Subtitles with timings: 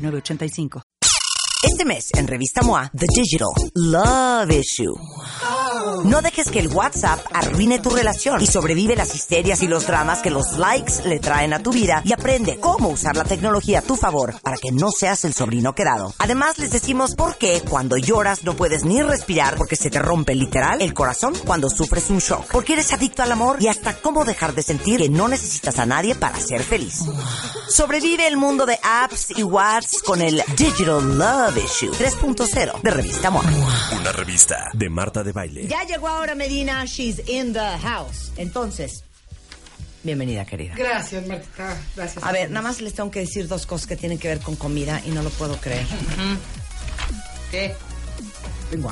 [0.00, 0.99] 906985.
[1.62, 4.94] Este mes, en Revista MOA, The Digital Love Issue.
[6.04, 10.20] No dejes que el WhatsApp arruine tu relación y sobrevive las histerias y los dramas
[10.20, 13.82] que los likes le traen a tu vida y aprende cómo usar la tecnología a
[13.82, 16.14] tu favor para que no seas el sobrino quedado.
[16.16, 20.34] Además, les decimos por qué cuando lloras no puedes ni respirar porque se te rompe
[20.34, 22.46] literal el corazón cuando sufres un shock.
[22.50, 25.84] Porque eres adicto al amor y hasta cómo dejar de sentir que no necesitas a
[25.84, 27.00] nadie para ser feliz.
[27.68, 33.30] Sobrevive el mundo de apps y WhatsApp con el Digital Love Issue 3.0 de Revista
[33.30, 33.42] MOA.
[33.98, 35.66] Una revista de Marta de Baile.
[35.66, 38.32] Ya llegó ahora Medina, she's in the house.
[38.36, 39.04] Entonces,
[40.02, 40.74] bienvenida querida.
[40.76, 41.76] Gracias, Marta.
[41.96, 42.24] Gracias.
[42.24, 44.56] A ver, nada más les tengo que decir dos cosas que tienen que ver con
[44.56, 45.86] comida y no lo puedo creer.
[47.50, 47.74] ¿Qué?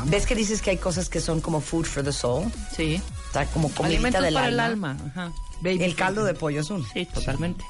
[0.06, 2.50] ¿Ves que dices que hay cosas que son como food for the soul?
[2.74, 3.00] Sí.
[3.30, 4.90] O sea, como comidita del para el alma.
[4.92, 5.11] alma.
[5.11, 5.33] Ajá.
[5.61, 6.84] Baby El caldo de pollo es uno.
[6.92, 7.64] Sí, totalmente.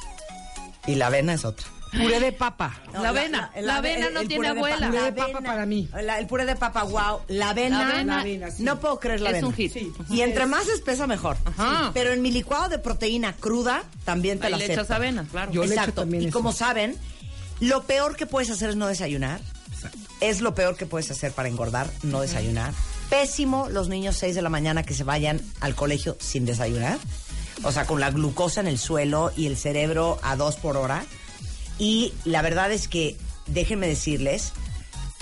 [0.87, 1.67] Y la avena es otra.
[1.93, 2.81] Puré de papa.
[2.93, 3.51] La avena.
[3.61, 4.77] La avena no tiene puré de abuela.
[4.77, 4.89] papa.
[4.89, 5.49] Puré de La papa avena.
[5.51, 5.89] para mí.
[6.03, 7.21] La- el puré de papa, wow.
[7.29, 7.79] La avena.
[7.83, 8.15] La avena.
[8.17, 8.63] La avena, sí.
[8.63, 9.49] No puedo creer la Es avena.
[9.49, 9.73] un hit.
[9.73, 9.93] Sí.
[10.11, 11.37] Y entre más espesa, mejor.
[11.45, 11.91] Ajá.
[11.95, 14.83] Pero en mi licuado de proteína cruda también te Ahí la le acepto.
[14.83, 15.53] echas avena, claro.
[15.53, 16.07] Yo le echo Exacto.
[16.11, 16.31] y eso.
[16.33, 16.97] como saben,
[17.61, 19.41] lo peor que puedes hacer es no desayunar.
[20.21, 22.75] Es lo peor que puedes hacer para engordar, no desayunar.
[23.09, 26.99] Pésimo los niños 6 de la mañana que se vayan al colegio sin desayunar.
[27.63, 31.05] O sea, con la glucosa en el suelo y el cerebro a dos por hora.
[31.79, 34.53] Y la verdad es que, déjenme decirles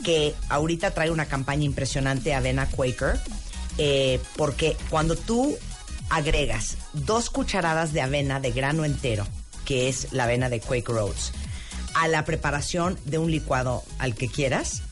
[0.05, 3.21] que ahorita trae una campaña impresionante Avena Quaker,
[3.79, 5.57] eh, porque cuando tú
[6.09, 9.27] agregas dos cucharadas de avena de grano entero,
[9.65, 11.33] que es la avena de Quaker Oats,
[11.95, 14.83] a la preparación de un licuado al que quieras,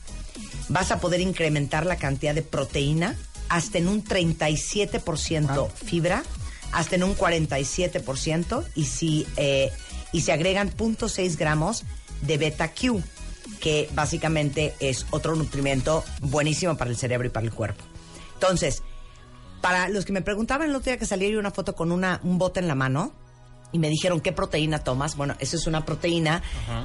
[0.69, 3.15] vas a poder incrementar la cantidad de proteína
[3.49, 6.23] hasta en un 37% fibra,
[6.71, 9.71] hasta en un 47%, y si, eh,
[10.15, 11.83] y se agregan 0.6 gramos
[12.21, 13.03] de beta Q,
[13.59, 17.83] que básicamente es otro nutrimento buenísimo para el cerebro y para el cuerpo.
[18.35, 18.81] Entonces,
[19.59, 22.21] para los que me preguntaban el otro día que salía yo una foto con una,
[22.23, 23.11] un bote en la mano
[23.73, 26.41] y me dijeron qué proteína tomas, bueno, eso es una proteína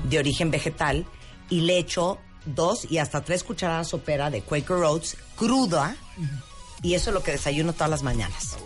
[0.08, 1.06] de origen vegetal
[1.50, 5.94] y le echo dos y hasta tres cucharadas sopera de Quaker Oats cruda
[6.82, 8.56] y eso es lo que desayuno todas las mañanas.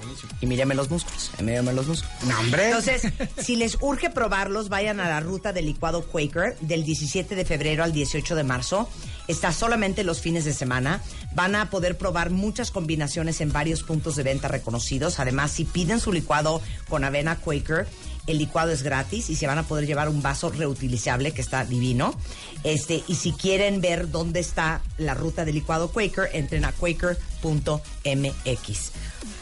[0.40, 2.04] Y míreme los músculos, los músculos.
[2.24, 2.66] No, hombre.
[2.66, 3.02] Entonces,
[3.38, 7.82] si les urge probarlos, vayan a la ruta del licuado Quaker del 17 de febrero
[7.82, 8.88] al 18 de marzo.
[9.26, 11.02] Está solamente los fines de semana.
[11.34, 15.18] Van a poder probar muchas combinaciones en varios puntos de venta reconocidos.
[15.18, 17.86] Además, si piden su licuado con avena Quaker,
[18.26, 21.64] el licuado es gratis y se van a poder llevar un vaso reutilizable que está
[21.64, 22.18] divino.
[22.62, 27.20] Este, y si quieren ver dónde está la ruta del licuado Quaker, entren a quaker.mx.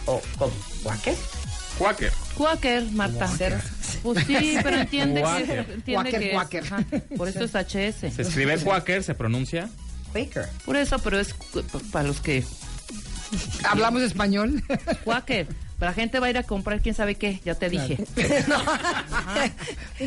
[0.06, 0.52] O ¿cómo?
[0.82, 1.14] ¿Quaker?
[1.78, 2.12] Quaker.
[2.36, 3.30] Quaker, Marta.
[4.02, 5.58] Pues sí, pero entiende que, Quaker.
[5.70, 6.64] entiende Quaker, que es- Quaker.
[6.64, 6.84] ajá,
[7.16, 8.10] por eso es HS.
[8.14, 9.70] Se escribe Quaker, se pronuncia.
[10.12, 10.48] Quaker.
[10.64, 11.34] Por eso, pero es
[11.92, 12.44] para los que
[13.64, 14.62] ¿Hablamos español?
[15.04, 15.46] Quaker.
[15.82, 17.98] La gente va a ir a comprar quién sabe qué, ya te dije.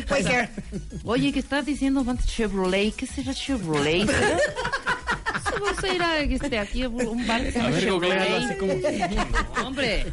[0.08, 0.48] Quaker.
[1.04, 2.94] Oye, ¿qué estás diciendo Chevrolet?
[2.94, 4.08] ¿Qué será Chevrolet?
[4.10, 8.58] Eso vas a ir a este, aquí a un bar que A ver, así Chevrolet.
[8.58, 9.66] como.
[9.66, 10.12] Hombre,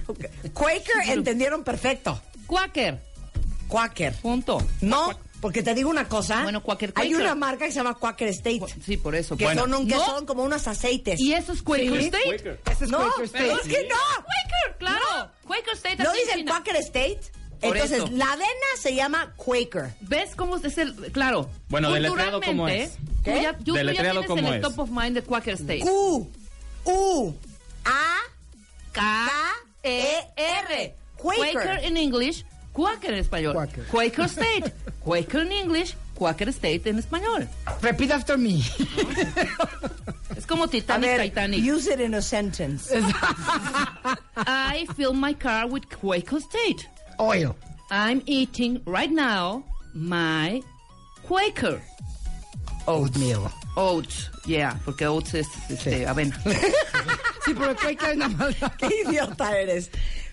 [0.54, 2.22] Quaker entendieron perfecto.
[2.46, 3.00] Quaker,
[3.70, 4.14] Quaker.
[4.16, 4.62] punto.
[4.82, 6.42] No, porque te digo una cosa.
[6.44, 7.26] Bueno, Quaker, Hay Quaker.
[7.26, 8.62] una marca que se llama Quaker State.
[8.86, 9.36] Sí, por eso.
[9.36, 9.64] Que, Bueno.
[9.64, 10.06] son, un- que No.
[10.06, 11.20] son como unos aceites.
[11.20, 12.24] Y eso es Quaker State.
[12.24, 12.62] Quaker.
[12.72, 13.44] Ese es no, Quaker State.
[13.44, 13.96] pero es que no.
[14.16, 15.32] Quaker, claro.
[15.46, 16.02] Quaker State.
[16.02, 16.46] ¿No dicen.
[16.48, 17.20] Quaker State?
[17.60, 18.08] Por Entonces, eso.
[18.14, 18.50] la avena
[18.82, 19.94] se llama Quaker.
[20.00, 20.96] ¿Ves cómo es el.
[21.12, 21.50] Claro.
[21.68, 22.96] Bueno, deletreado, ¿cómo culturalmente, es?
[22.96, 23.42] tú ¿Qué?
[23.42, 24.62] ya- tú- tú ya Deletreado, tienes ¿cómo en el es?
[24.62, 25.80] top of mind de Quaker State.
[25.82, 26.32] Q,
[26.86, 27.34] U,
[27.84, 28.16] A,
[28.94, 29.30] K,
[29.84, 30.96] E, R.
[31.18, 31.54] Quaker.
[31.54, 33.54] Quaker en English, Quaker en español.
[33.54, 33.86] Quaker.
[33.86, 34.74] Quaker State.
[35.04, 37.48] Quaker en English, Quaker State en español.
[37.82, 38.62] Repeat after me.
[40.36, 41.64] Es como Titanic, ver, Titanic.
[41.64, 42.92] use it in a sentence.
[44.36, 46.88] I fill my car with Quaker State.
[47.20, 47.56] Oil.
[47.92, 50.62] I'm eating right now my
[51.28, 51.80] Quaker
[52.88, 53.50] Oatmeal.
[53.78, 54.30] oats.
[54.46, 56.36] Yeah, porque oats es este, avena.
[57.46, 58.56] Sí, pero Quaker es nada más.
[58.78, 59.92] Qué idiota eres.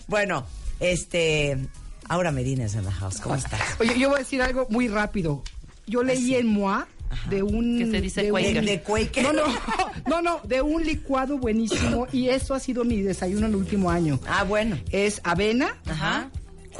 [0.08, 0.44] Bueno,
[0.80, 1.58] este...
[2.10, 3.20] Ahora Medina es en la house.
[3.20, 3.60] ¿Cómo estás?
[3.78, 5.44] Oye, yo voy a decir algo muy rápido.
[5.86, 6.88] Yo leí en MOA
[7.28, 7.78] de un...
[7.78, 8.64] Que se dice de Quaker.
[8.64, 9.22] De, de Quaker.
[9.22, 9.44] No, no,
[10.08, 14.18] no, no, de un licuado buenísimo y eso ha sido mi desayuno el último año.
[14.26, 14.76] Ah, bueno.
[14.90, 16.30] Es avena, Ajá.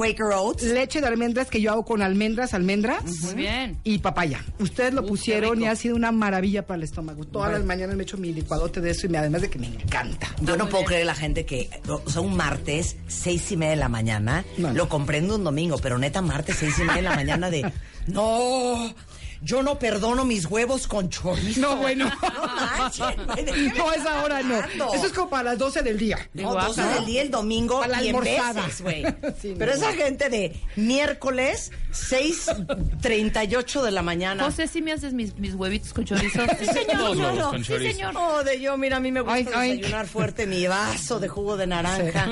[0.01, 0.63] Quaker Oats.
[0.63, 3.03] leche de almendras que yo hago con almendras, almendras.
[3.23, 3.77] Muy bien.
[3.83, 4.43] Y papaya.
[4.59, 7.23] Ustedes lo Uf, pusieron y ha sido una maravilla para el estómago.
[7.25, 9.67] Todas las mañanas me echo mi licuadote de eso y me, además de que me
[9.67, 10.27] encanta.
[10.41, 10.87] Yo no muy puedo bien.
[10.87, 14.73] creer la gente que, o sea, un martes, seis y media de la mañana, No.
[14.73, 17.71] lo comprendo un domingo, pero neta, martes, seis y media de la mañana de,
[18.07, 18.93] no,
[19.41, 21.61] yo no perdono mis huevos con chorizo.
[21.61, 22.09] No, bueno.
[22.21, 22.47] No
[22.77, 24.55] manchen, güey, ¿de qué me No, estás esa hora no.
[24.55, 24.93] hablando?
[24.93, 26.29] Eso es como para las 12 del día.
[26.33, 28.65] No, 12 del día el domingo Para la y en almorzada.
[28.65, 29.03] veces, güey.
[29.41, 29.77] Sí, Pero no.
[29.77, 34.43] esa gente de miércoles, 6.38 de la mañana.
[34.45, 36.41] José, ¿sí me haces mis, mis huevitos con chorizo?
[36.59, 37.17] Sí, señor.
[37.17, 38.13] Dos con Sí, señor.
[38.15, 39.77] Oh, de yo, mira, a mí me gusta Ay, ay.
[39.77, 42.27] desayunar fuerte mi vaso de jugo de naranja,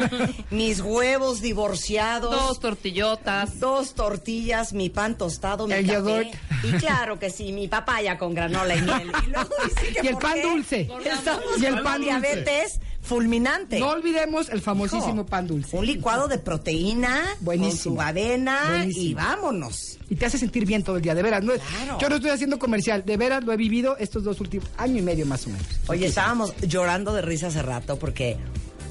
[0.52, 3.60] mis huevos divorciados, Dos tortillotas.
[3.60, 5.94] dos tortillas, mi pan tostado, mi El café.
[5.98, 6.28] yogurt.
[6.64, 9.12] Y claro que sí, mi papaya con granola y miel.
[9.26, 10.90] Y, luego dice que Y el pan qué dulce.
[11.06, 12.06] Estamos Y el pan dulce.
[12.06, 13.80] diabetes fulminante.
[13.80, 15.76] No olvidemos el famosísimo Hijo, pan dulce.
[15.78, 17.96] Un licuado de proteína Buenísimo.
[17.96, 19.06] con su avena Buenísimo.
[19.06, 19.98] y vámonos.
[20.10, 21.44] Y te hace sentir bien todo el día, de veras.
[21.44, 21.98] No, es- Claro.
[22.00, 25.02] Yo no estoy haciendo comercial, de veras lo he vivido estos dos últimos año y
[25.02, 25.66] medio más o menos.
[25.88, 28.38] Oye, estábamos llorando de risa hace rato porque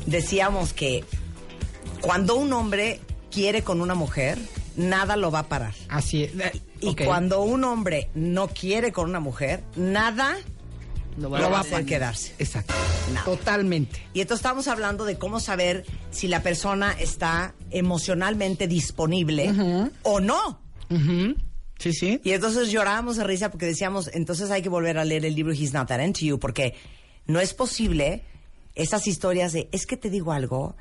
[0.07, 1.05] decíamos que
[2.01, 3.01] cuando un hombre
[3.31, 4.39] quiere con una mujer,
[4.77, 5.75] nada lo va a parar.
[5.89, 6.33] Así es.
[6.81, 10.37] Y cuando un hombre no quiere con una mujer, nada
[11.17, 11.85] Lo lo va a parar.
[11.85, 12.35] quedarse.
[12.39, 12.75] Exacto.
[13.13, 13.25] Nada.
[13.25, 14.01] Totalmente.
[14.15, 19.53] Y entonces estamos hablando de cómo saber si la persona está emocionalmente disponible
[20.03, 20.61] o no.
[21.79, 22.21] Sí, sí.
[22.25, 25.53] Y entonces llorábamos de risa porque decíamos, entonces hay que volver a leer el libro
[25.53, 26.75] He's Not That Into You, porque
[27.27, 28.25] no es posible
[28.75, 30.77] esas historias de, es que te digo algo,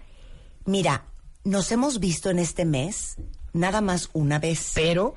[0.65, 1.05] mira,
[1.43, 3.15] nos hemos visto en este mes
[3.53, 5.15] nada más una vez, Pero,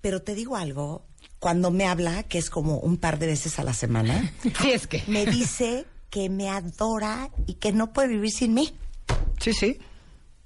[0.00, 1.06] pero te digo algo,
[1.38, 4.86] cuando me habla, que es como un par de veces a la semana, sí es
[4.86, 5.02] que.
[5.06, 8.72] me dice que me adora y que no puede vivir sin mí.
[9.40, 9.78] Sí, sí.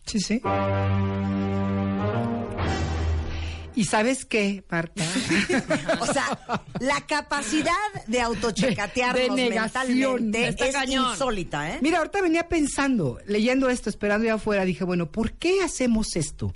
[0.07, 0.41] Sí, sí.
[3.77, 5.05] ¿Y sabes qué, Marta?
[6.01, 6.39] O sea,
[6.81, 7.73] la capacidad
[8.09, 11.13] de autochecatearnos De- de mentalmente Está es cañón.
[11.13, 11.79] insólita, ¿eh?
[11.81, 16.53] Mira, ahorita venía pensando, leyendo esto, esperando ya afuera, dije, bueno, ¿por qué hacemos esto?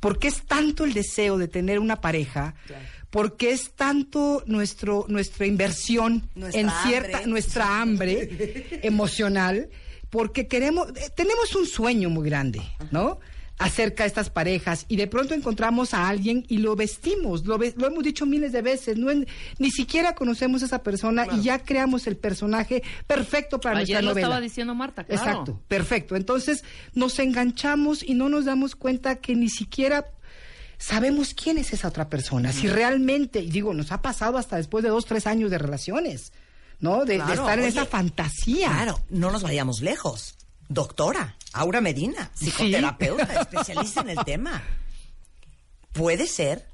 [0.00, 2.54] ¿Por qué es tanto el deseo de tener una pareja?
[3.10, 7.30] ¿Por qué es tanto nuestro, nuestra inversión Nuestra en cierta, hambre.
[7.30, 9.68] nuestra hambre emocional?
[10.10, 13.18] Porque queremos, eh, tenemos un sueño muy grande, ¿no?
[13.58, 17.72] Acerca de estas parejas y de pronto encontramos a alguien y lo vestimos, lo, ve-
[17.78, 19.26] lo hemos dicho miles de veces, no en-
[19.58, 24.02] ni siquiera conocemos a esa persona y ya creamos el personaje perfecto para Ayer nuestra
[24.02, 24.26] lo novela.
[24.26, 25.22] estaba diciendo Marta, claro.
[25.22, 26.16] Exacto, perfecto.
[26.16, 30.04] Entonces nos enganchamos y no nos damos cuenta que ni siquiera
[30.78, 32.52] sabemos quién es esa otra persona.
[32.52, 36.32] Si realmente, y digo, nos ha pasado hasta después de dos, tres años de relaciones,
[36.80, 37.06] ¿no?
[37.06, 38.68] De, estar en oye, esa fantasía.
[38.68, 40.34] Claro, no nos vayamos lejos.
[40.68, 44.62] Doctora, Aura Medina, psicoterapeuta, especialista en el tema.
[45.92, 46.66] Puede ser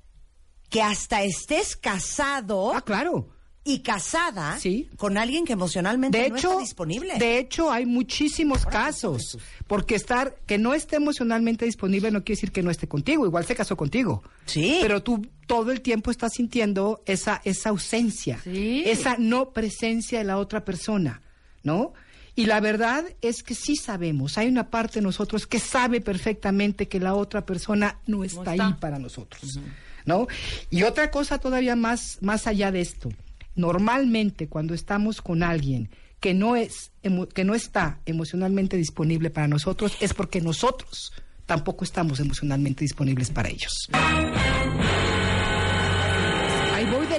[0.68, 3.28] que hasta estés casado Ah, claro.
[3.64, 4.88] y casada Sí.
[4.96, 7.14] con alguien que emocionalmente De no hecho, está disponible.
[7.18, 9.38] de hecho, hay muchísimos Ahora, casos.
[9.68, 13.24] Porque estar, que no esté emocionalmente disponible no quiere decir que no esté contigo.
[13.26, 14.24] Igual se casó contigo.
[14.46, 14.78] Sí.
[14.82, 18.40] Pero tú todo el tiempo estás sintiendo esa, esa ausencia.
[18.42, 18.82] Sí.
[18.86, 21.22] Esa no presencia de la otra persona,
[21.62, 21.92] ¿no?
[22.34, 24.38] Y la verdad es que sí sabemos.
[24.38, 28.66] Hay una parte de nosotros que sabe perfectamente que la otra persona no está, está.
[28.68, 29.58] ahí para nosotros,
[30.06, 30.26] ¿no?
[30.70, 33.10] Y otra cosa todavía más, más allá de esto.
[33.54, 36.92] Normalmente cuando estamos con alguien que no es
[37.34, 41.12] que no está emocionalmente disponible para nosotros es porque nosotros
[41.46, 43.88] tampoco estamos emocionalmente disponibles para ellos.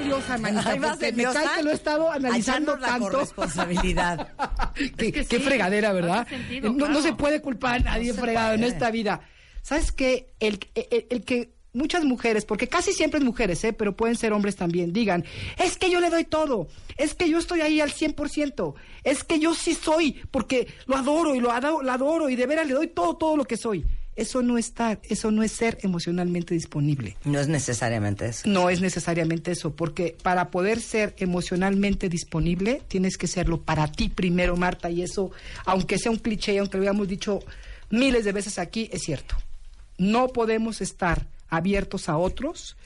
[0.03, 3.09] Ahí voy de liosa, manita, porque me cae que lo he estado analizando la tanto.
[3.11, 4.27] corresponsabilidad.
[4.97, 6.27] qué, que qué fregadera, ¿verdad?
[6.27, 9.21] sentido, no, se puede culpar a nadie fregado en esta vida.
[9.61, 10.33] ¿Sabes qué?
[10.39, 13.73] El, el- el que muchas mujeres, porque casi siempre es mujeres, ¿eh?
[13.73, 15.25] pero pueden ser hombres también, digan,
[15.57, 16.67] es que yo le doy todo,
[16.97, 21.33] es que yo estoy ahí al 100%, es que yo sí soy, porque lo adoro
[21.33, 23.83] y lo adoro, lo adoro y de veras le doy todo, todo lo que soy.
[24.15, 27.17] Eso no eso no es ser emocionalmente disponible.
[27.25, 28.47] No es necesariamente eso.
[28.47, 34.09] No es necesariamente eso, porque para poder ser emocionalmente disponible, tienes que serlo para ti
[34.09, 35.31] primero, Marta, y eso,
[35.65, 37.39] aunque sea un cliché, aunque lo hayamos dicho
[37.89, 39.35] miles de veces aquí, es cierto.
[39.97, 42.77] No podemos estar abiertos a otros.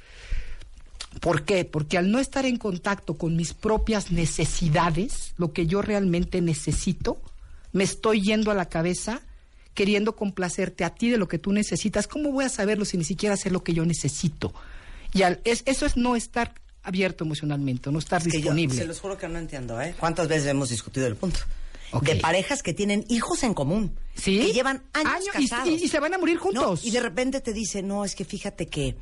[1.20, 1.66] ¿Por qué?
[1.66, 7.20] Porque al no estar en contacto con mis propias necesidades, lo que yo realmente necesito,
[7.74, 9.22] me estoy yendo a la cabeza
[9.78, 12.08] queriendo complacerte a ti de lo que tú necesitas.
[12.08, 14.52] ¿Cómo voy a saberlo si ni siquiera sé lo que yo necesito?
[15.14, 18.76] Y al- es- eso es no estar abierto emocionalmente, no estar Que yo disponible.
[18.76, 19.94] se los juro que no entiendo, ¿eh?
[20.00, 21.42] ¿Cuántas veces hemos discutido el punto?
[21.92, 22.04] Ok.
[22.06, 23.96] De parejas que tienen hijos en común.
[24.16, 24.40] ¿Sí?
[24.40, 25.70] Que llevan años Años y- casados.
[25.70, 26.82] y- y se van a morir juntos.
[26.84, 28.96] No, y de repente te dice, no, es que fíjate que,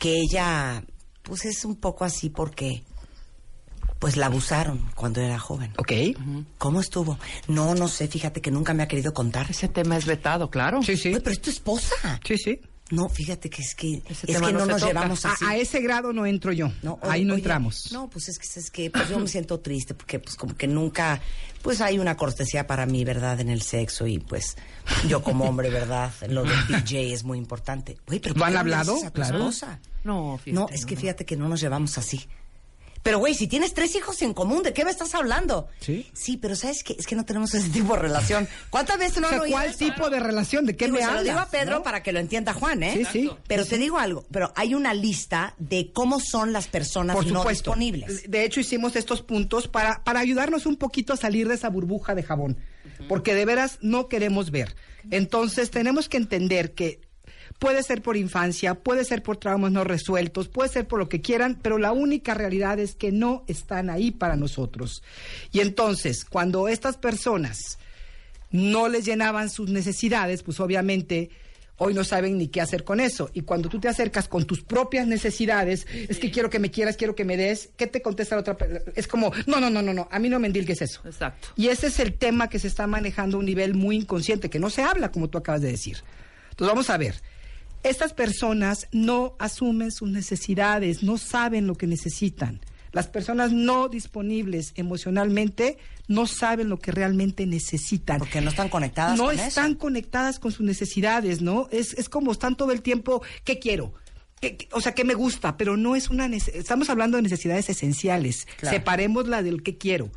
[0.00, 0.82] que ella,
[1.22, 2.82] pues es un poco así porque,
[3.98, 5.72] pues la abusaron cuando era joven.
[5.76, 5.92] Ok.
[6.58, 7.18] ¿Cómo estuvo?
[7.48, 9.50] No, no sé, fíjate que nunca me ha querido contar.
[9.50, 10.82] Ese tema es vetado, claro.
[10.82, 11.08] Sí, sí.
[11.08, 12.20] Oye, pero es tu esposa.
[12.26, 12.60] Sí, sí.
[12.90, 14.86] No, fíjate que es que, es que no nos toca.
[14.86, 15.44] llevamos A, así.
[15.44, 16.72] a ese grado no entro yo.
[16.82, 17.92] No, Ahí oye, no entramos.
[17.92, 20.66] No, pues es que es que pues yo me siento triste porque pues como que
[20.66, 21.20] nunca
[21.60, 23.40] pues hay una cortesía para mí, ¿verdad?
[23.40, 24.56] En el sexo y pues
[25.06, 26.12] yo como hombre, ¿verdad?
[26.30, 27.98] Lo del DJ es muy importante.
[28.08, 28.96] Oye, pero ¿por ¿Lo han hablado?
[29.12, 29.36] Claro.
[29.36, 29.80] esposa?
[30.04, 32.26] No, fíjate, No, es que fíjate que no nos llevamos así.
[33.08, 35.66] Pero, güey, si tienes tres hijos en común, ¿de qué me estás hablando?
[35.80, 36.06] Sí.
[36.12, 36.94] Sí, pero ¿sabes qué?
[36.98, 38.46] Es que no tenemos ese tipo de relación.
[38.68, 39.78] ¿Cuántas veces no O sea, han oído ¿cuál eso?
[39.78, 40.66] tipo de relación?
[40.66, 41.22] ¿De qué Digo, me se hablas?
[41.24, 41.82] lo digo a Pedro ¿no?
[41.82, 42.92] para que lo entienda Juan, ¿eh?
[42.92, 43.30] Sí, sí.
[43.46, 47.44] Pero te digo algo, pero hay una lista de cómo son las personas Por no
[47.44, 48.30] disponibles.
[48.30, 52.14] De hecho, hicimos estos puntos para, para ayudarnos un poquito a salir de esa burbuja
[52.14, 52.58] de jabón.
[53.08, 54.76] Porque de veras no queremos ver.
[55.10, 57.00] Entonces, tenemos que entender que
[57.58, 61.20] puede ser por infancia, puede ser por traumas no resueltos, puede ser por lo que
[61.20, 65.02] quieran, pero la única realidad es que no están ahí para nosotros.
[65.52, 67.78] Y entonces, cuando estas personas
[68.50, 71.30] no les llenaban sus necesidades, pues obviamente
[71.80, 73.30] hoy no saben ni qué hacer con eso.
[73.34, 76.96] Y cuando tú te acercas con tus propias necesidades, es que quiero que me quieras,
[76.96, 78.80] quiero que me des, ¿qué te contesta la otra persona?
[78.94, 81.00] Es como, no, no, no, no, no, a mí no me endilgues eso.
[81.04, 81.48] Exacto.
[81.56, 84.58] Y ese es el tema que se está manejando a un nivel muy inconsciente, que
[84.58, 85.98] no se habla, como tú acabas de decir.
[86.50, 87.14] Entonces vamos a ver.
[87.82, 92.60] Estas personas no asumen sus necesidades, no saben lo que necesitan.
[92.92, 98.18] Las personas no disponibles emocionalmente no saben lo que realmente necesitan.
[98.18, 99.78] Porque no están conectadas No con están eso.
[99.78, 101.68] conectadas con sus necesidades, ¿no?
[101.70, 103.92] Es, es como están todo el tiempo, ¿qué quiero?
[104.40, 105.56] ¿Qué- qué- o sea, ¿qué me gusta?
[105.56, 106.26] Pero no es una...
[106.28, 108.46] nece- Estamos hablando de necesidades esenciales.
[108.56, 108.76] Claro.
[108.76, 110.10] Separemos la del qué quiero.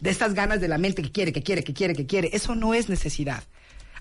[0.00, 2.30] De estas ganas de la mente que quiere, que quiere, que quiere, que quiere.
[2.32, 3.44] Eso no es necesidad.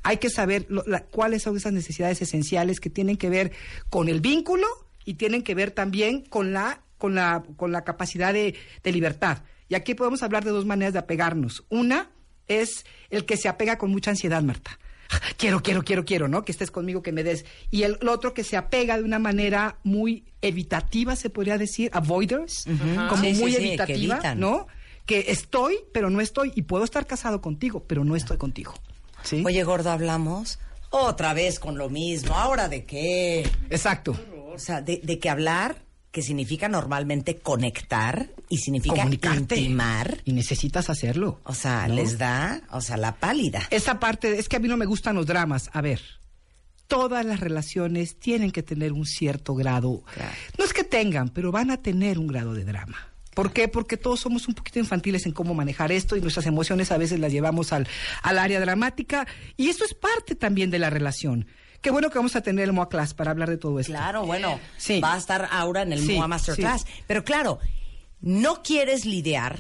[0.08, 3.52] Hay que saber lo- la- cuáles son esas necesidades esenciales que tienen que ver
[3.90, 4.68] con el vínculo
[5.04, 9.40] y tienen que ver también con la, con la, con la capacidad de, de libertad.
[9.68, 11.64] Y aquí podemos hablar de dos maneras de apegarnos.
[11.70, 12.10] Una
[12.48, 14.78] es el que se apega con mucha ansiedad, Marta.
[15.38, 16.44] Quiero, quiero, quiero, quiero, ¿no?
[16.46, 17.46] Que estés conmigo, que me des.
[17.72, 21.90] Y el, el otro que se apega de una manera muy evitativa, se podría decir,
[21.94, 22.66] avoiders,
[23.10, 24.36] como Sí, sí, muy sí, que evitativa.
[24.36, 24.68] ¿no?
[25.06, 26.52] Que estoy, pero no estoy.
[26.56, 28.74] Y puedo estar casado contigo, pero no estoy contigo.
[29.26, 29.44] ¿Sí?
[29.46, 32.36] Oye, gordo, hablamos otra vez con lo mismo.
[32.36, 33.42] ¿Ahora de qué?
[33.70, 34.16] Exacto.
[34.54, 39.58] O sea, de, de que hablar, que significa normalmente conectar y significa Comunicarte.
[39.58, 40.22] intimar.
[40.24, 41.42] Y necesitas hacerlo.
[41.44, 41.96] O sea, ¿no?
[41.96, 43.64] les da, o sea, la pálida.
[43.72, 45.70] Esa parte, es que a mí no me gustan los dramas.
[45.74, 46.00] A ver,
[46.88, 50.04] todas las relaciones tienen que tener un cierto grado.
[50.14, 50.32] Claro.
[50.58, 53.10] No es que tengan, pero van a tener un grado de drama.
[53.36, 53.68] ¿Por qué?
[53.68, 57.20] Porque todos somos un poquito infantiles en cómo manejar esto y nuestras emociones a veces
[57.20, 57.88] las llevamos al,
[58.24, 59.28] al área dramática
[59.58, 61.46] y eso es parte también de la relación.
[61.82, 63.92] Qué bueno que vamos a tener el MOA Class para hablar de todo esto.
[63.94, 65.00] Claro, bueno, Sí.
[65.02, 66.82] va a estar Aura en el Sí, MOA Masterclass.
[66.82, 66.88] sí.
[67.06, 67.60] Pero claro,
[68.22, 69.60] no quieres lidiar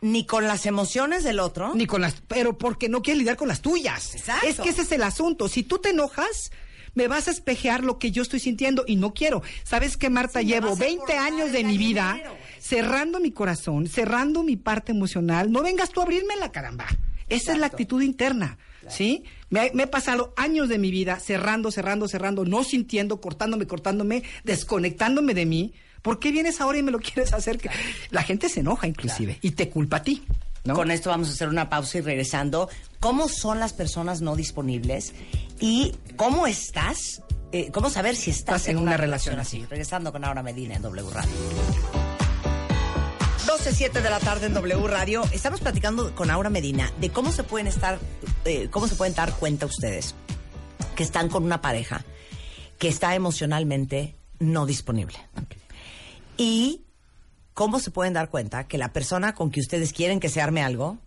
[0.00, 1.74] ni con las emociones del otro.
[1.74, 4.14] Ni con las, pero porque no quieres lidiar con las tuyas.
[4.14, 4.46] Exacto.
[4.46, 5.48] Es que ese es el asunto.
[5.48, 6.52] Si tú te enojas,
[6.96, 9.42] me vas a espejear lo que yo estoy sintiendo y no quiero.
[9.62, 10.42] ¿Sabes qué, Marta?
[10.42, 12.20] Llevo vas a 20 cortar años de mi vida
[12.58, 15.52] cerrando mi corazón, cerrando mi parte emocional.
[15.52, 16.86] No vengas tú a abrirme la caramba.
[17.28, 18.56] Esa es la actitud interna,
[18.88, 19.24] ¿sí?
[19.50, 24.22] Me, me he pasado años de mi vida cerrando, cerrando, cerrando, no sintiendo, cortándome, cortándome,
[24.44, 25.74] desconectándome de mí.
[26.02, 27.58] ¿Por qué vienes ahora y me lo quieres hacer?
[28.10, 30.24] La gente se enoja inclusive y te culpa a ti.
[30.66, 30.74] ¿No?
[30.74, 32.68] Con esto vamos a hacer una pausa y regresando.
[33.00, 35.12] ¿Cómo son las personas no disponibles?
[35.60, 37.22] ¿Y cómo estás?
[37.52, 39.64] Eh, ¿Cómo saber si estás, en, una, relación así?
[39.64, 41.30] Regresando con Aura Medina en W Radio.
[43.46, 45.22] 12.07 de la tarde en W Radio.
[45.32, 47.98] Estamos platicando con Aura Medina de cómo se pueden estar,
[48.44, 50.14] eh, cómo se pueden dar cuenta ustedes
[50.96, 52.04] que están con una pareja
[52.78, 55.16] que está emocionalmente no disponible.
[56.36, 56.85] Y
[57.56, 60.62] cómo se pueden dar cuenta que la persona con que ustedes quieren que se arme
[60.62, 60.98] algo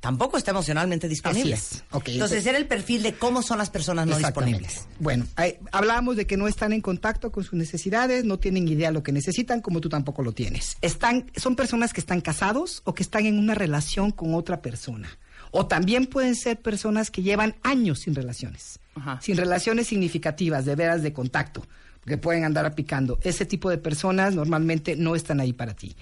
[0.00, 1.52] tampoco está emocionalmente disponible.
[1.54, 2.12] Así es.
[2.14, 4.86] Entonces, era el perfil de cómo son las personas no disponibles.
[5.00, 8.88] Bueno, hay- hablábamos de que no están en contacto con sus necesidades, no tienen idea
[8.88, 10.78] de lo que necesitan, como tú tampoco lo tienes.
[10.80, 15.10] Están, son personas que están casados o que están en una relación con otra persona.
[15.50, 19.20] O también pueden ser personas que llevan años sin relaciones, Ajá.
[19.20, 21.66] sin relaciones significativas, de veras de contacto,
[22.08, 23.18] que pueden andar aplicando.
[23.22, 25.96] Ese tipo de personas normalmente no están ahí para ti.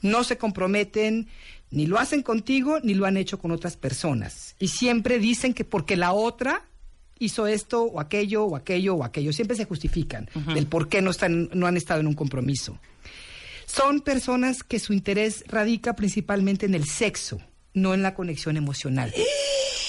[0.00, 1.28] No se comprometen,
[1.70, 4.56] ni lo hacen contigo, ni lo han hecho con otras personas.
[4.58, 6.64] Y siempre dicen que porque la otra
[7.18, 9.32] hizo esto o aquello o aquello o aquello.
[9.32, 12.78] Siempre se justifican del por qué no, están, no han estado en un compromiso.
[13.66, 17.40] Son personas que su interés radica principalmente en el sexo,
[17.72, 19.14] no en la conexión emocional.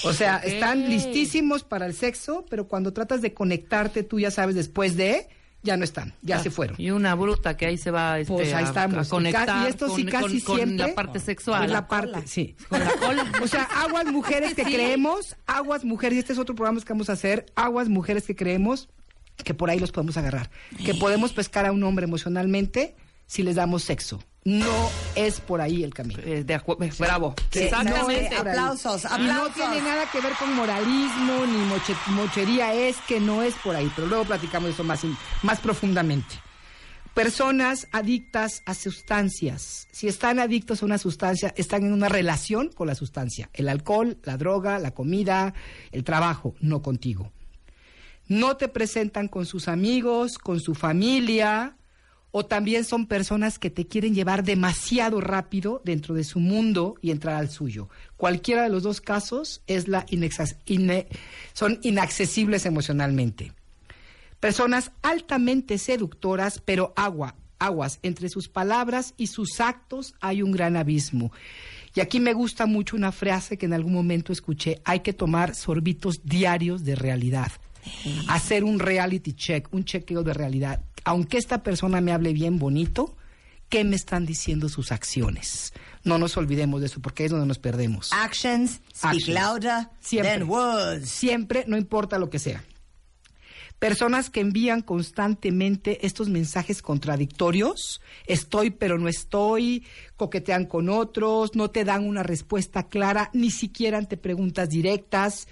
[0.04, 4.54] O sea, están listísimos para el sexo, pero cuando tratas de conectarte, tú ya sabes,
[4.54, 5.28] después de,
[5.64, 6.76] ya no están, ya se fueron.
[6.78, 8.98] Y una bruta que ahí se va este, Pues ahí a- estamos.
[8.98, 11.64] a, Y ca- conectar y esto sí con, casi con- con siempre la parte sexual.
[11.64, 12.54] Es la parte, sí.
[12.68, 13.24] Con la cola.
[13.42, 14.72] O sea, aguas mujeres que Sí.
[14.74, 18.36] creemos, aguas mujeres, y este es otro programa que vamos a hacer, aguas mujeres que
[18.36, 18.88] creemos
[19.42, 20.50] que por ahí los podemos agarrar,
[20.84, 22.94] que podemos pescar a un hombre emocionalmente
[23.34, 24.22] si les damos sexo.
[24.44, 26.20] No es por ahí el camino.
[26.24, 26.60] Eh, de eh,
[26.98, 27.34] bravo.
[27.50, 28.30] Sí, Exactamente.
[28.30, 29.54] no Aplausos, Y no aplausos.
[29.54, 33.90] tiene nada que ver con moralismo ni moche- mochería, es que no es por ahí,
[33.96, 35.00] pero luego platicamos eso más,
[35.42, 36.36] más profundamente.
[37.14, 39.86] Personas adictas a sustancias.
[39.92, 43.48] Si están adictos a una sustancia, están en una relación con la sustancia.
[43.52, 45.54] El alcohol, la droga, la comida,
[45.92, 47.32] el trabajo, no contigo.
[48.26, 51.76] No te presentan con sus amigos, con su familia,
[52.36, 57.12] o también son personas que te quieren llevar demasiado rápido dentro de su mundo y
[57.12, 57.88] entrar al suyo.
[58.16, 61.06] Cualquiera de los dos casos es la ine-
[61.52, 63.52] son inaccesibles emocionalmente.
[64.40, 70.76] Personas altamente seductoras, pero agua, aguas, entre sus palabras y sus actos hay un gran
[70.76, 71.30] abismo.
[71.94, 75.54] Y aquí me gusta mucho una frase que en algún momento escuché, hay que tomar
[75.54, 77.52] sorbitos diarios de realidad.
[78.26, 80.80] Hacer un reality check, un chequeo de realidad.
[81.04, 83.16] Aunque esta persona me hable bien bonito,
[83.68, 85.72] ¿qué me están diciendo sus acciones?
[86.02, 88.10] No nos olvidemos de eso, porque es donde nos perdemos.
[88.12, 89.28] Actions speak Actions.
[89.28, 90.38] louder Siempre.
[90.38, 91.08] than words.
[91.08, 92.62] Siempre, no importa lo que sea.
[93.78, 99.84] Personas que envían constantemente estos mensajes contradictorios, estoy pero no estoy,
[100.16, 105.48] coquetean con otros, no te dan una respuesta clara, ni siquiera ante preguntas directas,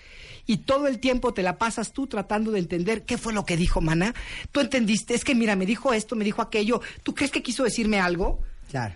[0.46, 3.56] y todo el tiempo te la pasas tú tratando de entender qué fue lo que
[3.56, 4.14] dijo Mana.
[4.50, 7.64] Tú entendiste, es que mira, me dijo esto, me dijo aquello, ¿tú crees que quiso
[7.64, 8.40] decirme algo?
[8.70, 8.94] Claro.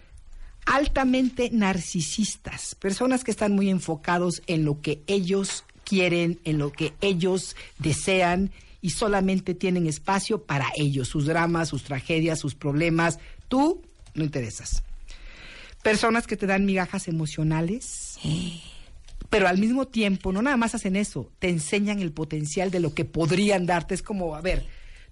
[0.64, 6.94] altamente narcisistas, personas que están muy enfocados en lo que ellos quieren, en lo que
[7.00, 8.50] ellos desean
[8.86, 13.18] y solamente tienen espacio para ellos, sus dramas, sus tragedias, sus problemas.
[13.48, 13.82] Tú
[14.14, 14.84] no interesas.
[15.82, 18.16] Personas que te dan migajas emocionales,
[19.28, 22.94] pero al mismo tiempo no nada más hacen eso, te enseñan el potencial de lo
[22.94, 23.96] que podrían darte.
[23.96, 24.64] Es como, a ver,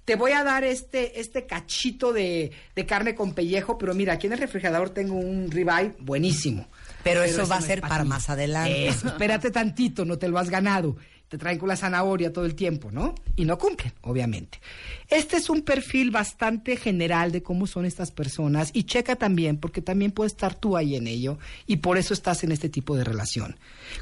[0.05, 4.29] te voy a dar este, este cachito de, de carne con pellejo, pero mira, aquí
[4.29, 6.69] en el refrigerador tengo un ribeye buenísimo.
[7.03, 8.87] Pero eso va a ser pa' para más adelante.
[8.87, 10.97] Eso, espérate tantito, no te lo has ganado.
[11.29, 13.15] Te traen con la zanahoria todo el tiempo, ¿no?
[13.35, 14.61] Y no cumplen, obviamente.
[15.09, 19.83] Este es un perfil bastante general de cómo son estas personas y checa también, porque
[19.83, 23.05] también puedes estar tú ahí en ello y por eso estás en este tipo de
[23.05, 23.57] relación.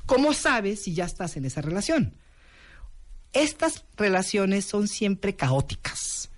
[0.05, 2.15] ¿Cómo sabes si ya estás en esa relación?
[3.33, 6.31] Estas relaciones son siempre caóticas,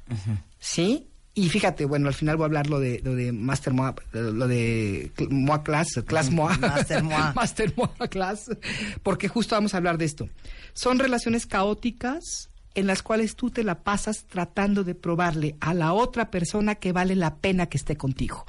[0.61, 1.09] ¿sí?
[1.37, 4.47] Y fíjate, bueno, al final voy a hablar lo de, lo de Master Moa, lo
[4.47, 6.57] de Moa Class, Class Moa.
[6.59, 7.33] Master Moa.
[7.37, 8.51] Master Moa Class,
[9.03, 10.29] porque justo vamos a hablar de esto.
[10.75, 15.93] Son relaciones caóticas en las cuales tú te la pasas tratando de probarle a la
[15.93, 18.45] otra persona que vale la pena que esté contigo,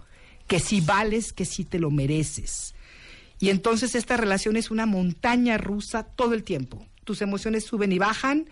[0.47, 2.75] que si vales, que si te lo mereces.
[3.39, 6.85] Y entonces esta relación es una montaña rusa todo el tiempo.
[7.03, 8.47] Tus emociones suben y bajan.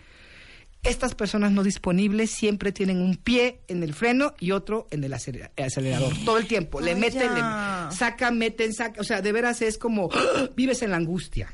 [0.84, 5.12] Estas personas no disponibles siempre tienen un pie en el freno y otro en el
[5.14, 6.12] acelera- acelerador.
[6.26, 6.80] Todo el tiempo.
[6.80, 7.88] Le Ay, meten, ya.
[7.90, 9.00] le sacan, meten, sacan.
[9.00, 10.50] O sea, de veras es como ¡ah!
[10.54, 11.52] vives en la angustia.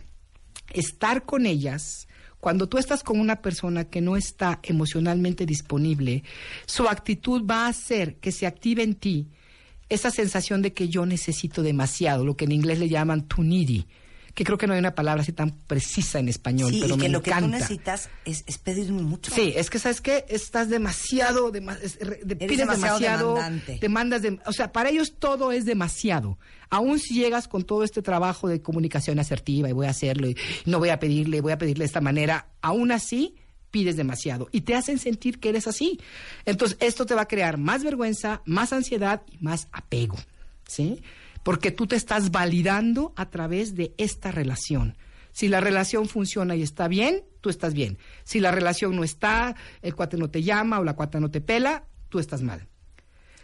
[0.72, 2.08] Estar con ellas,
[2.40, 6.24] cuando tú estás con una persona que no está emocionalmente disponible,
[6.66, 9.28] su actitud va a hacer que se active en ti
[9.88, 13.86] esa sensación de que yo necesito demasiado, lo que en inglés le llaman too needy,
[14.34, 16.98] que creo que no hay una palabra así tan precisa en español, Sí, pero y
[16.98, 19.34] me lo que tú necesitas es, es pedir mucho.
[19.34, 21.60] Sí, es que sabes qué, estás demasiado, de-
[22.36, 23.38] pides demasiado
[23.80, 26.38] demandas de, o sea, para ellos todo es demasiado.
[26.70, 30.36] Aún si llegas con todo este trabajo de comunicación asertiva y voy a hacerlo y
[30.66, 33.34] no voy a pedirle, voy a pedirle de esta manera, aún así
[33.72, 35.98] pides demasiado y te hacen sentir que eres así.
[36.44, 40.16] Entonces, esto te va a crear más vergüenza, más ansiedad y más apego,
[40.66, 41.02] ¿sí?
[41.42, 44.96] Porque tú te estás validando a través de esta relación.
[45.32, 47.98] Si la relación funciona y está bien, tú estás bien.
[48.24, 51.40] Si la relación no está, el cuate no te llama o la cuata no te
[51.40, 52.66] pela, tú estás mal.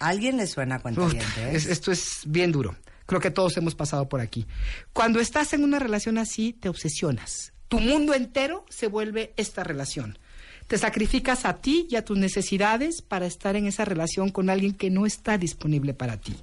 [0.01, 1.15] ¿A ¿Alguien le suena cuenta Uf,
[1.53, 2.77] es- esto es bien duro.
[3.07, 4.47] Creo que todos hemos pasado por aquí.
[4.93, 7.53] Cuando estás en una relación así, te obsesionas.
[7.69, 10.19] Tu mundo entero se vuelve esta relación.
[10.67, 14.75] Te sacrificas a ti y a tus necesidades para estar en esa relación con alguien
[14.75, 16.35] que no está disponible para ti.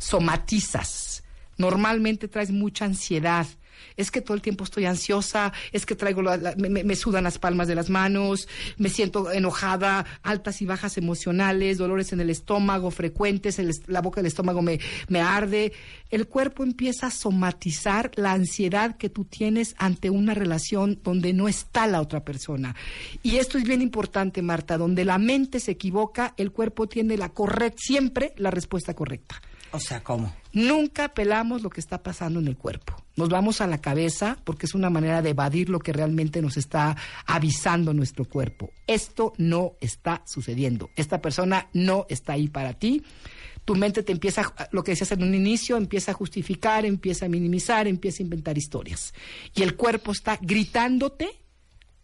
[0.00, 1.22] Somatizas.
[1.56, 3.46] Normalmente traes mucha ansiedad.
[3.96, 7.66] Es que todo el tiempo estoy ansiosa, es que traigo la- me, sudan las palmas
[7.66, 13.58] de las manos, me siento enojada, altas y bajas emocionales, dolores en el estómago frecuentes,
[13.88, 15.72] la boca del estómago me, me arde.
[16.10, 21.48] El cuerpo empieza a somatizar la ansiedad que tú tienes ante una relación donde no
[21.48, 22.74] está la otra persona.
[23.22, 27.30] Y esto es bien importante, Marta, donde la mente se equivoca, el cuerpo tiene la
[27.30, 29.40] correcta, siempre la respuesta correcta.
[29.72, 30.34] O sea, ¿cómo?
[30.52, 32.96] Nunca pelamos lo que está pasando en el cuerpo.
[33.16, 36.56] Nos vamos a la cabeza porque es una manera de evadir lo que realmente nos
[36.56, 38.70] está avisando nuestro cuerpo.
[38.86, 40.90] Esto no está sucediendo.
[40.96, 43.04] Esta persona no está ahí para ti.
[43.64, 47.28] Tu mente te empieza, lo que decías en un inicio, empieza a justificar, empieza a
[47.28, 49.14] minimizar, empieza a inventar historias.
[49.54, 51.28] Y el cuerpo está gritándote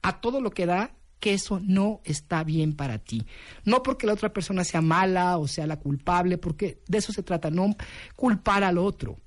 [0.02, 3.26] a todo lo que da que eso no está bien para ti.
[3.64, 7.22] No porque la otra persona sea mala o sea la culpable, porque de eso se
[7.22, 7.74] trata, no
[8.14, 9.18] culpar al otro,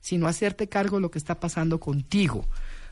[0.00, 2.44] sino hacerte cargo de lo que está pasando contigo,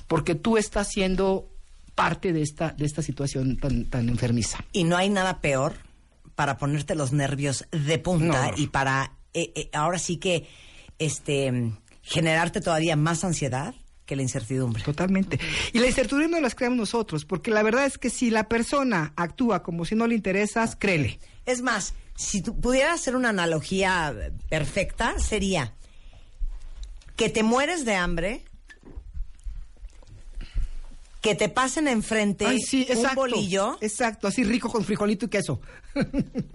[0.07, 1.51] porque tú estás siendo
[1.95, 4.65] parte de esta, de esta situación tan, tan enfermiza.
[4.73, 5.75] Y no hay nada peor
[6.35, 8.57] para ponerte los nervios de punta No.
[8.57, 10.49] y para eh, eh, ahora sí que
[10.99, 13.75] este generarte todavía más ansiedad
[14.07, 14.83] que la incertidumbre.
[14.83, 15.39] Totalmente.
[15.73, 19.13] Y la incertidumbre no las creamos nosotros, porque la verdad es que si la persona
[19.17, 21.19] actúa como si no le interesas, créele.
[21.47, 24.15] Es más, si tú pudieras hacer una analogía
[24.49, 25.75] perfecta, sería
[27.17, 28.45] que te mueres de hambre,
[31.21, 35.61] que te pasen enfrente Ay, sí, un bolillo, Exacto, así rico con frijolito y queso.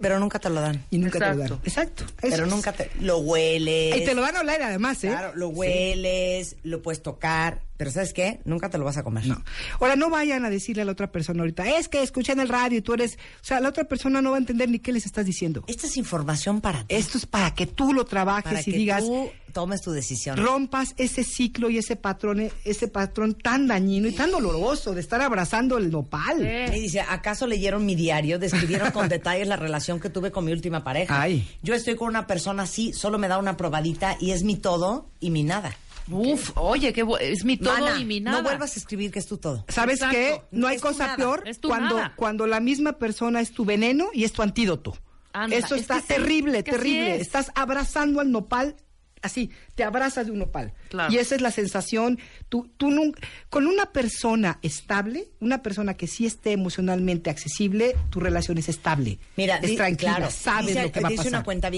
[0.02, 0.84] Pero nunca te lo dan.
[0.90, 1.60] Y nunca te lo dan.
[1.64, 2.04] Exacto.
[2.04, 2.50] eso Pero es.
[2.52, 3.98] nunca te lo hueles.
[3.98, 5.08] Y te lo van a hablar además, ¿eh?
[5.10, 8.40] Claro, lo hueles, lo puedes tocar, pero ¿sabes qué?
[8.46, 9.26] Nunca te lo vas a comer.
[9.26, 9.42] No.
[9.80, 12.50] Ahora, no vayan a decirle a la otra persona ahorita, es que escuché en el
[12.50, 13.18] radio y tú eres...
[13.42, 15.64] O sea, la otra persona no va a entender ni qué les estás diciendo.
[15.68, 18.72] Esta es información para ti, Esto es para que tú lo trabajes para y que
[18.78, 20.38] digas, tú tomes tu decisión.
[20.38, 25.22] rompas ese ciclo y ese patrón, ese patrón tan dañino y tan doloroso de estar
[25.22, 26.42] abrazando el nopal.
[26.76, 28.40] Y dice, ¿acaso leyeron mi diario?
[28.40, 31.22] Describieron con detalles la relación que tuve con mi última pareja.
[31.22, 31.48] Ay.
[31.62, 35.10] Yo estoy con una persona así, solo me da una probadita y es mi todo
[35.20, 35.76] y mi nada.
[36.12, 38.38] Uf, oye, qué es mi todo Mana, y mi nada.
[38.38, 39.64] No vuelvas a escribir que es tu todo.
[39.68, 40.16] ¿Sabes Exacto.
[40.18, 40.42] qué?
[40.52, 42.14] No hay Es tu cosa nada, peor es tu cuando, nada.
[42.16, 44.98] cuando la misma persona es tu veneno y es tu antídoto.
[45.34, 47.16] Anda, Eso es está que terrible, terrible.
[47.18, 47.22] es.
[47.22, 48.76] Estás abrazando al nopal,
[49.22, 50.74] así, te abrazas de un nopal.
[50.90, 51.12] Claro.
[51.14, 52.20] Y esa es la sensación.
[52.50, 58.20] Tú, tú nunca, con una persona estable, una persona que sí esté emocionalmente accesible, tu
[58.20, 59.20] relación es estable.
[59.36, 61.34] Mira, es di- tranquila, claro, sabes dice, lo que va a dice pasar.
[61.40, 61.70] una cuenta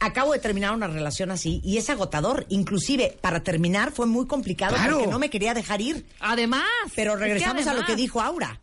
[0.00, 2.44] Acabo de terminar una relación así y es agotador.
[2.48, 4.96] Inclusive, para terminar fue muy complicado Claro.
[4.98, 6.04] porque no me quería dejar ir.
[6.20, 6.64] Además.
[6.94, 8.60] Pero es que regresamos a lo que dijo Aura.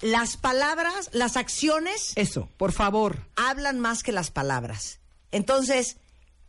[0.00, 3.18] Las palabras, las acciones Eso, por favor.
[3.36, 4.98] hablan más que las palabras.
[5.30, 5.98] Entonces,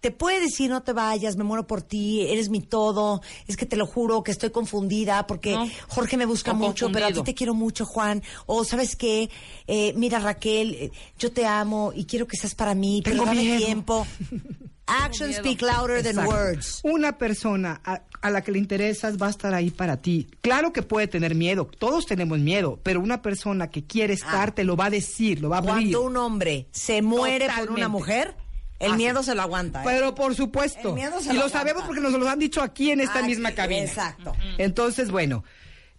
[0.03, 3.65] te puede decir no te vayas, me muero por ti, eres mi todo, es que
[3.65, 5.65] te lo juro que estoy confundida porque No.
[5.87, 8.21] Jorge me busca mucho, pero a ti te quiero mucho, Juan.
[8.45, 9.29] O sabes qué,
[9.65, 13.27] Eh, mira Raquel, eh, yo te amo y quiero que seas para mí, pero Tengo
[13.27, 14.05] dame tiempo.
[14.85, 16.29] Actions speak louder than Exacto.
[16.29, 16.81] words.
[16.83, 20.27] Una persona a, a la que le interesas va a estar ahí para ti.
[20.41, 24.53] Claro que puede tener miedo, todos tenemos miedo, pero una persona que quiere estar Ah.
[24.55, 25.73] te lo va a decir, lo va a abrir.
[25.93, 28.35] Cuando un hombre se muere por una mujer,
[28.79, 29.29] el Ah, miedo sí.
[29.29, 29.81] se lo aguanta.
[29.81, 29.85] ¿eh?
[29.85, 30.89] Pero por supuesto.
[30.89, 33.23] El miedo se y lo sabemos porque nos lo han dicho aquí en esta Ah,
[33.27, 33.83] misma sí, cabina.
[33.83, 34.33] Exacto.
[34.57, 35.43] Entonces, bueno,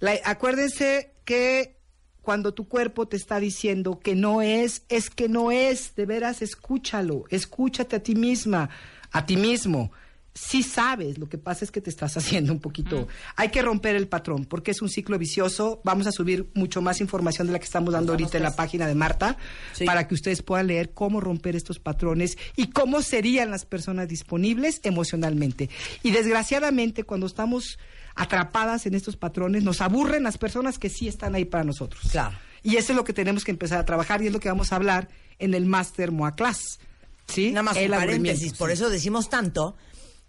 [0.01, 1.77] la- acuérdense que
[2.23, 6.41] cuando tu cuerpo te está diciendo que no es, es que no es, de veras
[6.43, 8.71] escúchalo, escúchate a ti misma,
[9.13, 9.93] a ti mismo.
[10.37, 13.07] Sí sabes, lo que pasa es que te estás haciendo un poquito.
[13.37, 15.81] Hay que romper el patrón porque es un ciclo vicioso.
[15.85, 18.87] Vamos a subir mucho más información de la que estamos dando ahorita en la página
[18.89, 19.37] de Marta
[19.75, 19.85] Sí.
[19.85, 24.81] para que ustedes puedan leer cómo romper estos patrones y cómo serían las personas disponibles
[24.83, 25.71] emocionalmente.
[26.03, 27.79] Y desgraciadamente, cuando estamos
[28.17, 32.03] atrapadas en estos patrones, nos aburren las personas que sí están ahí para nosotros.
[32.11, 32.37] Claro.
[32.63, 34.73] Y eso es lo que tenemos que empezar a trabajar y es lo que vamos
[34.73, 36.79] a hablar en el Master Moa Class.
[37.27, 37.51] ¿Sí?
[37.53, 39.77] Nada más El paréntesis, por eso decimos tanto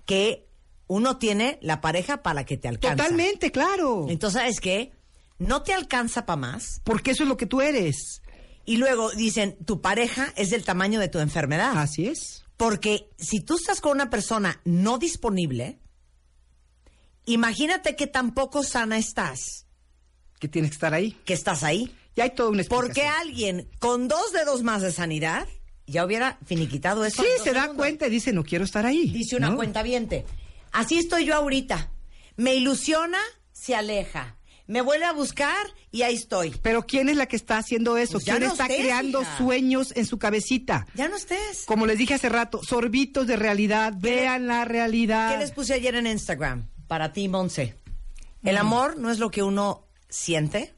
[0.06, 0.48] que
[0.88, 2.96] uno tiene la pareja para que te alcanza.
[3.04, 4.06] Totalmente, claro.
[4.10, 4.92] Entonces, ¿sabes qué?
[5.40, 6.82] No te alcanza para más.
[6.84, 8.22] Porque eso es lo que tú eres.
[8.66, 11.78] Y luego dicen, tu pareja es del tamaño de tu enfermedad.
[11.78, 12.44] Así es.
[12.58, 15.80] Porque si tú estás con una persona no disponible,
[17.26, 19.66] imagínate que tampoco sana estás,
[20.40, 21.18] Que tienes que estar ahí.
[21.26, 21.96] que estás ahí.
[22.16, 22.68] Y hay una explicación.
[22.70, 25.48] Porque alguien con dos dedos más de sanidad
[25.88, 27.22] ya hubiera finiquitado eso.
[27.24, 29.10] Sí, se da cuenta y dice, no quiero estar ahí.
[29.10, 29.56] Dice una ¿no?
[29.56, 30.26] cuenta viente.
[30.72, 31.92] Así estoy yo ahorita.
[32.38, 33.20] Me ilusiona,
[33.52, 34.36] se aleja.
[34.68, 36.52] me vuelve a buscar y ahí estoy.
[36.62, 38.14] Pero ¿quién es la que está haciendo eso?
[38.14, 39.38] Pues ¿Quién no está estés, creando hija.
[39.38, 40.88] sueños en su cabecita?
[40.96, 41.64] Ya no estés.
[41.66, 45.32] Como les dije hace rato, sorbitos de realidad, vean la realidad.
[45.34, 46.68] ¿Qué les puse ayer en Instagram?
[46.88, 47.76] Para ti, Monse.
[48.44, 50.74] El amor no es lo que uno siente.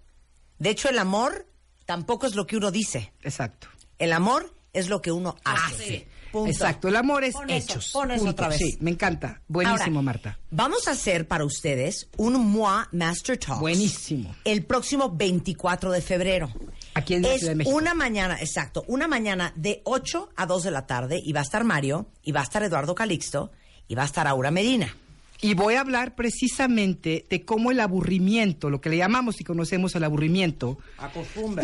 [0.59, 1.47] De hecho, el amor
[1.85, 3.13] tampoco es lo que uno dice.
[3.23, 3.67] Exacto.
[3.99, 6.07] El amor es lo que uno hace.
[6.31, 6.49] Punto.
[6.51, 7.91] Exacto, el amor es Pon eso, hechos.
[7.93, 8.31] pon eso Punto.
[8.31, 8.57] otra vez.
[8.57, 9.41] Sí, me encanta.
[9.47, 10.39] Buenísimo, Ahora, Marta.
[10.51, 13.59] Vamos a hacer para ustedes un MOA Master Talk.
[13.61, 14.35] Buenísimo.
[14.43, 16.51] El próximo 24 de febrero.
[16.95, 17.75] Aquí en la es Ciudad de México.
[17.75, 21.43] una mañana, exacto, una mañana de 8 a 2 de la tarde y va a
[21.43, 23.51] estar Mario, y va a estar Eduardo Calixto,
[23.87, 24.93] y va a estar Aura Medina.
[25.39, 29.95] Y voy a hablar precisamente de cómo el aburrimiento, lo que le llamamos y conocemos
[29.95, 30.79] el aburrimiento,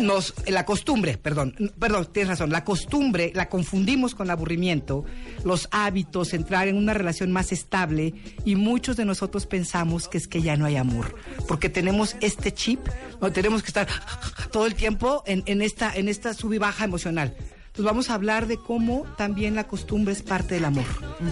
[0.00, 5.04] nos, la costumbre, perdón, perdón, tienes razón, la costumbre la confundimos con el aburrimiento,
[5.44, 10.28] los hábitos, entrar en una relación más estable y muchos de nosotros pensamos que es
[10.28, 11.16] que ya no hay amor,
[11.48, 12.80] porque tenemos este chip,
[13.20, 13.88] no tenemos que estar
[14.52, 17.34] todo el tiempo en, en esta, en esta sub y baja emocional.
[17.74, 20.84] Entonces vamos a hablar de cómo también la costumbre es parte del amor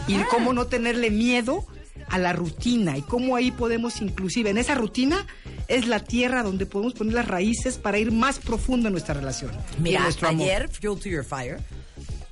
[0.08, 1.64] y de cómo no tenerle miedo
[2.08, 5.26] a la rutina y cómo ahí podemos inclusive en esa rutina
[5.68, 9.50] es la tierra donde podemos poner las raíces para ir más profundo en nuestra relación
[9.78, 11.58] Mira, ayer, Fuel to Your Fire,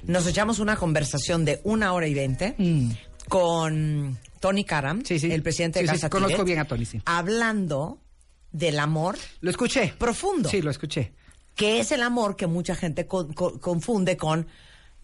[0.04, 2.54] nos echamos una conversación de una hora y veinte
[3.28, 5.04] con Tony Karam, Mm.
[5.04, 5.30] Sí, sí.
[5.32, 7.98] el presidente de Sí, Casa conozco Tibet, bien a Tony, hablando
[8.52, 9.94] del amor Lo escuché.
[9.98, 10.48] profundo.
[10.48, 11.12] Sí, lo escuché.
[11.54, 14.46] que es el amor que mucha gente con- con- confunde con,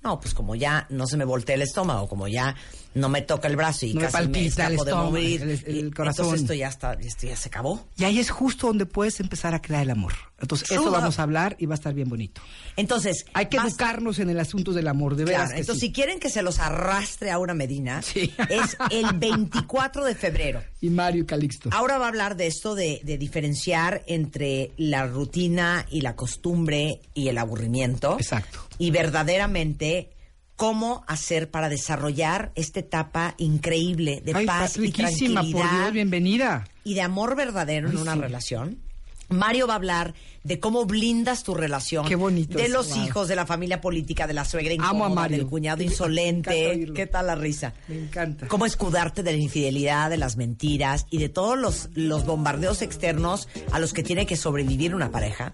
[0.06, 2.54] no, pues como ya no se me voltea el estómago, como ya
[2.94, 5.10] no me toca el brazo y No me casi me palpita el escapo de estómago,
[5.10, 6.24] morir, el- el corazón.
[6.26, 7.84] Entonces esto ya está, esto ya se acabó.
[7.96, 10.12] Y ahí es justo donde puedes empezar a crear el amor.
[10.38, 12.42] Entonces, eso vamos a hablar y va a estar bien bonito.
[12.76, 15.80] Entonces, Hay que vas- educarnos en el asunto del amor, de Claro, veras que entonces
[15.80, 15.86] sí.
[15.86, 18.34] si quieren que se los arrastre a una Medina, Sí.
[18.50, 20.62] es el 24 de febrero.
[20.82, 21.70] Y Mario y Calixto.
[21.72, 27.00] Ahora va a hablar de esto de, de diferenciar entre la rutina y la costumbre
[27.14, 28.16] y el aburrimiento.
[28.20, 28.58] Exacto.
[28.78, 30.10] Y verdaderamente
[30.54, 35.92] cómo hacer para desarrollar esta etapa increíble de Ay, paz y riquísima, por tranquilidad Dios,
[35.92, 36.68] bienvenida.
[36.84, 38.20] y de amor verdadero en una sí.
[38.20, 38.78] relación.
[39.28, 42.06] Mario va a hablar de cómo blindas tu relación.
[42.06, 43.04] Qué bonito De los wow.
[43.04, 45.38] hijos, de la familia política, de la suegra Amo a incómoda, Mario.
[45.38, 46.92] del cuñado insolente.
[46.94, 47.74] ¿Qué tal la risa?
[47.88, 48.46] Me encanta.
[48.46, 53.48] Cómo escudarte de la infidelidad, de las mentiras y de todos los, los bombardeos externos
[53.72, 55.52] a los que tiene que sobrevivir una pareja.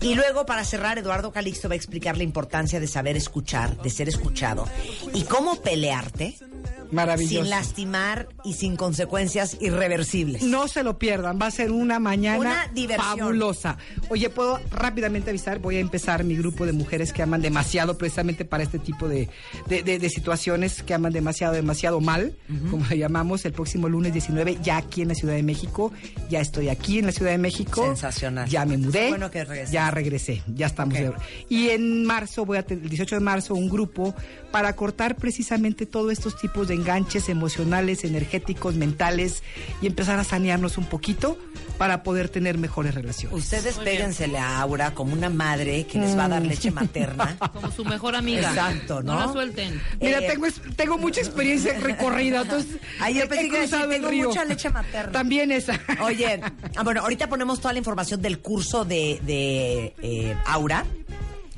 [0.00, 3.90] Y luego, para cerrar, Eduardo Calixto va a explicar la importancia de saber escuchar, de
[3.90, 4.66] ser escuchado.
[5.14, 6.36] Y cómo pelearte
[6.92, 7.42] Maravilloso.
[7.42, 10.42] sin lastimar y sin consecuencias irreversibles.
[10.42, 13.18] No se lo pierdan, va a ser una mañana Una diversión.
[13.18, 13.78] fabulosa.
[14.10, 18.44] Oye, puedo rápidamente avisar, voy a empezar mi grupo de mujeres que aman demasiado precisamente
[18.44, 19.28] para este tipo de,
[19.68, 22.34] de- de- de situaciones que aman demasiado, demasiado mal,
[22.70, 25.92] como le llamamos, el próximo lunes 19, ya aquí en la Ciudad de México.
[26.30, 27.84] Ya estoy aquí en la Ciudad de México.
[27.86, 28.48] Sensacional.
[28.48, 29.08] Ya me mudé.
[29.08, 29.74] Bueno que regresaste.
[29.74, 30.94] Ya regresé, ya estamos.
[30.94, 31.00] Ok.
[31.00, 31.12] de-
[31.48, 34.14] Y en marzo, voy a tener, el 18 de marzo, un grupo
[34.50, 39.42] para cortar precisamente todos estos tipos de enganches emocionales, energéticos, mentales
[39.80, 41.38] y empezar a sanearnos un poquito
[41.78, 43.36] para poder tener mejores relaciones.
[43.38, 47.36] Ustedes péguensele a Aura como una madre que les va a dar leche materna.
[47.52, 48.48] Como su mejor amiga.
[48.48, 49.14] Exacto, ¿no?
[49.18, 49.80] la suelten.
[50.00, 53.48] Mira, Eh, tengo, es- tengo mucha experiencia recorrida, entonces Ay, yo he- pensé he que
[53.48, 54.28] iba a decir, cruzado el tengo río.
[54.28, 55.12] mucha leche materna.
[55.12, 55.80] También esa.
[56.02, 56.40] Oye,
[56.76, 60.84] ah, bueno, ahorita ponemos toda la información del curso de, de eh, Aura.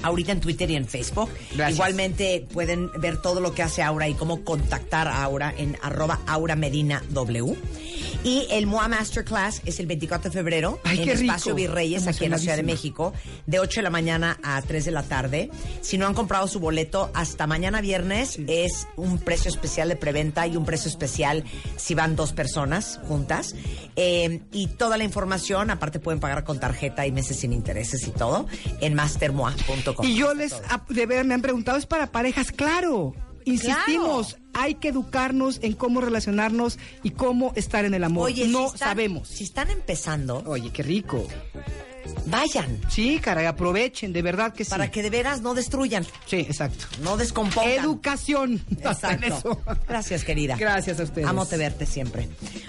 [0.05, 1.31] Ahorita en Twitter y en Facebook.
[1.55, 1.73] Gracias.
[1.73, 6.21] Igualmente pueden ver todo lo que hace Aura y cómo contactar a Aura en arroba
[6.27, 7.57] Aura Medina W.
[8.25, 11.21] Y el MOA Masterclass es el 24 de febrero Ay, en rico.
[11.23, 12.63] Espacio Virreyes, aquí en la Ciudad de.
[12.63, 13.13] México,
[13.47, 15.51] de 8 de la mañana a 3 de la tarde.
[15.83, 20.47] Si no han comprado su boleto, hasta mañana viernes es un precio especial de preventa
[20.47, 21.45] y un precio especial
[21.77, 23.55] si van dos personas juntas.
[23.97, 28.11] Eh, y toda la información, aparte pueden pagar con tarjeta y meses sin intereses y
[28.11, 28.47] todo,
[28.81, 30.07] en mastermoa.com.
[30.07, 33.15] Y yo les, ap- de ver, me han preguntado, es para parejas, claro.
[33.45, 38.27] Insistimos, hay que educarnos en cómo relacionarnos y cómo estar en el amor.
[38.27, 39.29] Oye, no si están- sabemos.
[39.29, 41.27] Si están empezando, Oye, qué rico.
[42.27, 44.71] vayan, Sí, caray, aprovechen, de verdad que sí.
[44.71, 46.87] para que de veras no destruyan, Sí, exacto.
[47.03, 47.73] no descompongan.
[47.73, 48.65] Educación.
[48.83, 49.27] Exacto.
[49.27, 49.61] eso.
[49.89, 50.57] Gracias, querida.
[50.57, 51.27] Gracias a ustedes.
[51.27, 52.29] Amo te verte siempre.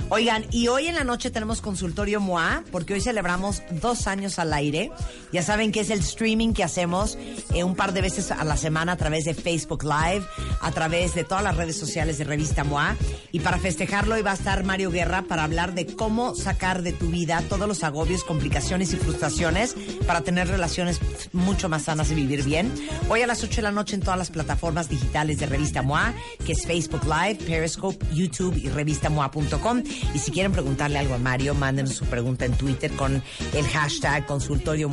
[0.10, 4.54] Oigan, y hoy en la noche tenemos consultorio MOA, porque hoy celebramos dos años al
[4.54, 4.92] aire.
[5.34, 7.18] Ya saben que es el streaming que hacemos
[7.56, 10.24] eh, un par de veces a la semana a través de Facebook Live,
[10.62, 12.96] a través de todas las redes sociales de Revista MOA.
[13.32, 16.94] Y para festejarlo, hoy va a estar Mario Guerra para hablar de cómo sacar de
[16.94, 21.00] tu vida todos los agobios, complicaciones y frustraciones para tener relaciones
[21.34, 22.72] mucho más sanas y vivir bien.
[23.10, 26.14] Hoy a las 8 de la noche en todas las plataformas digitales de Revista MOA,
[26.46, 29.84] que es Facebook Live, Periscope, YouTube y revistamoa.com.
[30.14, 33.22] Y si quieren preguntarle algo a Mario, mándenos su pregunta en Twitter con
[33.54, 34.90] el hashtag consultorio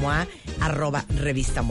[0.61, 1.63] arroba revista.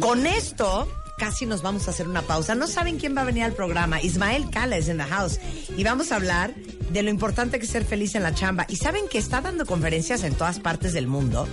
[0.00, 0.88] Con esto
[1.22, 2.56] casi nos vamos a hacer una pausa.
[2.56, 4.02] No saben quién va a venir al programa.
[4.02, 5.38] Ismael Cala es en the house.
[5.76, 8.66] Y vamos a hablar de lo importante que es ser feliz en la chamba.
[8.68, 11.46] Y saben que está dando conferencias en todas partes del mundo.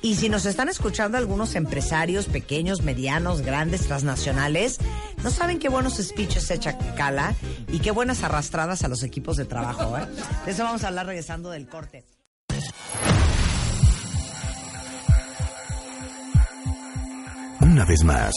[0.00, 4.78] Y si nos están escuchando algunos empresarios pequeños, medianos, grandes, transnacionales,
[5.22, 7.34] no saben qué buenos speeches echa Cala
[7.68, 9.98] y qué buenas arrastradas a los equipos de trabajo.
[9.98, 10.06] ¿eh?
[10.46, 12.06] De eso vamos a hablar regresando del corte.
[17.60, 18.32] Una vez más.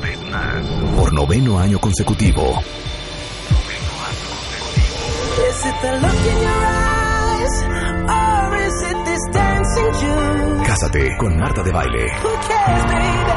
[0.00, 0.64] vez más.
[0.96, 2.58] Por noveno año consecutivo.
[5.48, 7.62] Is it the look in your eyes?
[8.08, 10.64] Or is it this dancing June?
[10.64, 12.08] Cásate con Marta de Baile.
[12.22, 13.32] Who cares, baby?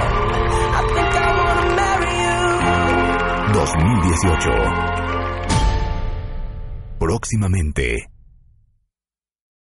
[0.72, 3.54] I think I wanna marry you.
[3.54, 4.54] 2018.
[7.00, 8.08] Próximamente.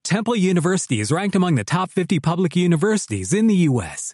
[0.03, 4.13] Temple University is ranked among the top 50 public universities in the U.S.